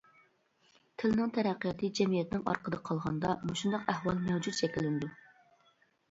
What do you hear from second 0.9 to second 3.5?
تىلنىڭ تەرەققىياتى جەمئىيەتنىڭ ئارقىدا قالغاندا